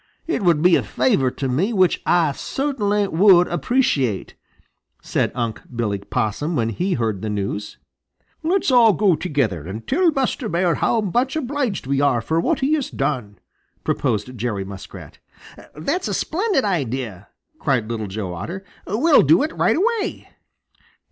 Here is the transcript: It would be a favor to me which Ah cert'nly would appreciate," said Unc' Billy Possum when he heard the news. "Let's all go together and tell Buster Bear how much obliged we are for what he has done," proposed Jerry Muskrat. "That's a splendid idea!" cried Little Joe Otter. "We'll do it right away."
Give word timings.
It 0.25 0.41
would 0.41 0.63
be 0.63 0.75
a 0.75 0.81
favor 0.81 1.29
to 1.29 1.47
me 1.47 1.73
which 1.73 2.01
Ah 2.07 2.31
cert'nly 2.31 3.07
would 3.07 3.47
appreciate," 3.49 4.33
said 4.99 5.31
Unc' 5.35 5.61
Billy 5.75 5.99
Possum 5.99 6.55
when 6.55 6.69
he 6.69 6.93
heard 6.93 7.21
the 7.21 7.29
news. 7.29 7.77
"Let's 8.41 8.71
all 8.71 8.93
go 8.93 9.15
together 9.15 9.67
and 9.67 9.87
tell 9.87 10.09
Buster 10.09 10.49
Bear 10.49 10.73
how 10.73 11.01
much 11.01 11.35
obliged 11.35 11.85
we 11.85 12.01
are 12.01 12.19
for 12.19 12.39
what 12.39 12.61
he 12.61 12.73
has 12.73 12.89
done," 12.89 13.37
proposed 13.83 14.35
Jerry 14.39 14.65
Muskrat. 14.65 15.19
"That's 15.75 16.07
a 16.07 16.15
splendid 16.15 16.65
idea!" 16.65 17.27
cried 17.59 17.87
Little 17.87 18.07
Joe 18.07 18.33
Otter. 18.33 18.65
"We'll 18.87 19.21
do 19.21 19.43
it 19.43 19.53
right 19.55 19.75
away." 19.75 20.29